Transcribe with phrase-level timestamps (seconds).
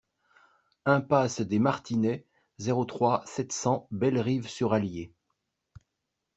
[0.87, 2.25] Impasse des Martinets,
[2.57, 5.13] zéro trois, sept cents Bellerive-sur-Allier